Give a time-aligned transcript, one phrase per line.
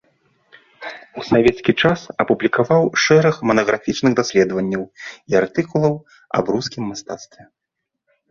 [1.19, 4.83] У савецкі час апублікаваў шэраг манаграфічных даследаванняў
[5.33, 5.93] і артыкулаў
[6.39, 7.41] аб рускім мастацтве.